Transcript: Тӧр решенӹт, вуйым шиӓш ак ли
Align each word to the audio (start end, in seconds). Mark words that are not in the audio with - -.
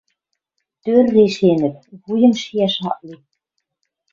Тӧр 0.83 1.05
решенӹт, 1.15 1.77
вуйым 2.03 2.33
шиӓш 2.41 2.75
ак 2.89 2.97
ли 3.07 3.15